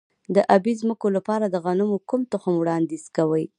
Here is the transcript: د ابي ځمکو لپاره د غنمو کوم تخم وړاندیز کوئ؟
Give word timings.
د 0.35 0.37
ابي 0.55 0.73
ځمکو 0.81 1.07
لپاره 1.15 1.45
د 1.49 1.55
غنمو 1.65 1.97
کوم 2.09 2.21
تخم 2.31 2.53
وړاندیز 2.57 3.03
کوئ؟ 3.17 3.45